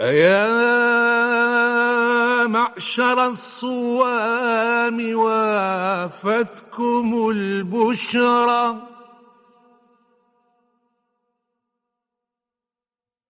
أيا 0.00 0.46
معشر 2.46 3.26
الصوام 3.26 5.16
وافتكم 5.16 7.08
البشرى. 7.30 8.82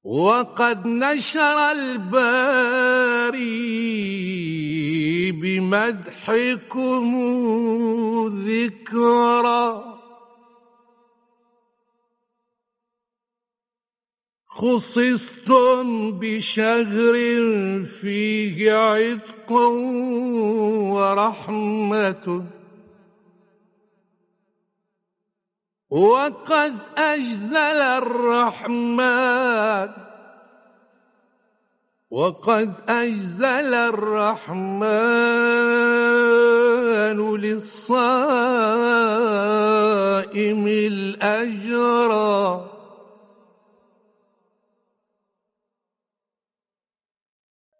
وقد 0.04 0.86
نشر 0.86 1.70
الباري 1.72 3.36
بمدحكم 5.32 7.06
ذكرًا 8.28 9.15
خصصتم 14.56 16.18
بشهر 16.18 17.14
فيه 17.84 18.72
عتق 18.72 19.52
ورحمة. 20.96 22.44
وقد 25.90 26.74
أجزل 26.96 27.80
الرحمن. 28.00 29.88
وقد 32.10 32.70
أجزل 32.88 33.74
الرحمن 33.74 34.76
للصائم 37.36 38.26
الأجرى 40.66 41.75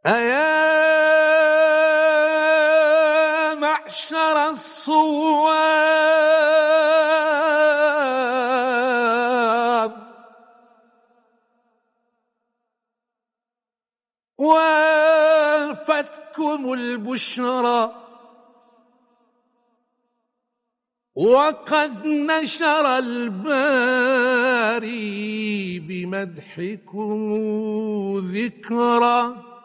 أيا 0.07 0.47
معشر 3.55 4.51
الصواب. 4.51 5.27
وألفتكم 14.39 15.93
البشرى. 16.73 18.03
وقد 21.15 22.07
نشر 22.07 22.99
الباري 22.99 24.19
بمدحكم 25.79 27.19
ذكرًا 28.19 29.56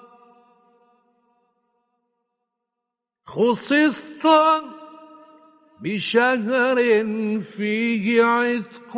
خصصت 3.35 4.27
بشهر 5.81 6.75
فيه 7.39 8.23
عتق 8.23 8.97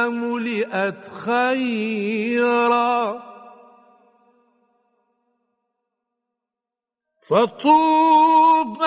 ملئت 0.08 1.08
خيرا. 1.08 3.22
فطوبى 7.28 8.86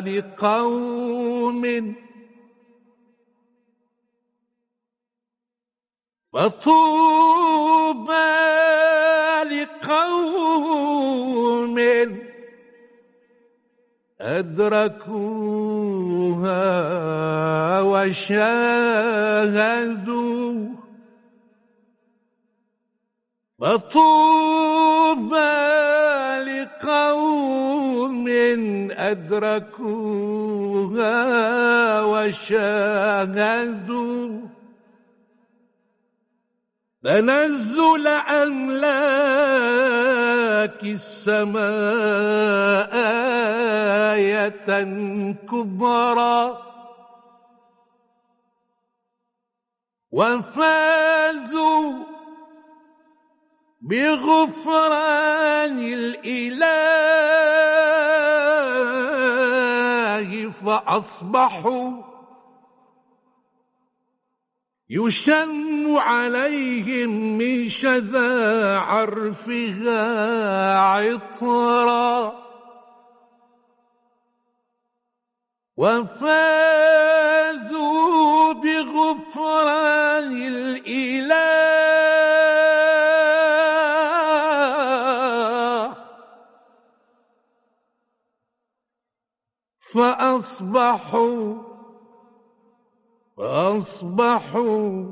لقوم. 0.00 1.94
فطوبى 6.32 7.51
أدركوها 15.22 16.20
وشاهدوا 17.80 19.42
فطوبى 23.60 25.32
لقوم 26.50 28.28
أدركوها 28.90 30.02
وشاهدوا 32.02 33.62
تنزل 37.04 38.06
أملاك 38.06 38.82
السماء 40.82 41.62
آية 44.14 44.82
كبرى؟ 45.50 46.58
وفازوا 50.12 51.92
بغفران 53.80 55.78
الإله 55.78 56.62
فأصبحوا 60.50 62.11
يشن 64.92 65.96
عليهم 65.96 67.38
من 67.38 67.68
شذا 67.68 68.78
عرفها 68.78 70.04
عطرا. 70.78 72.42
وفازوا 75.76 76.92
بغفران 78.52 80.42
الإله. 80.42 81.62
فأصبحوا 89.94 91.71
فأصبحوا 93.36 95.04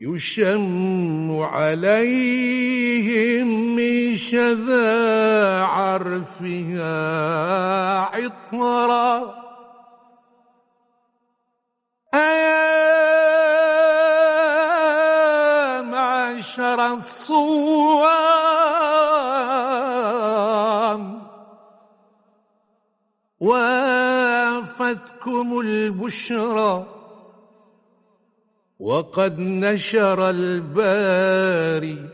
يشم 0.00 1.40
عليهم 1.40 2.56
من 3.76 4.16
شذاعة 4.16 5.96
فيها 6.22 8.00
عطرا. 8.00 9.34
أيا 12.14 12.56
معشر 15.82 16.86
الصوام 16.94 18.05
وافتكم 24.86 25.60
البشرى 25.60 26.86
وقد 28.80 29.40
نشر 29.40 30.30
الباري 30.30 32.08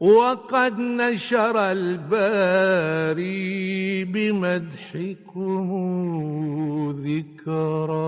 وقد 0.00 0.80
نشر 0.80 1.72
الباري 1.72 3.24
بمدحكم 4.04 5.70
ذكرا 6.90 8.00